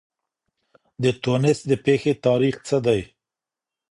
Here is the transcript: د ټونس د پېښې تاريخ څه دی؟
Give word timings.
د 1.03 1.05
ټونس 1.23 1.57
د 1.69 1.71
پېښې 1.85 2.13
تاريخ 2.25 2.55
څه 2.67 2.77
دی؟ 2.85 3.01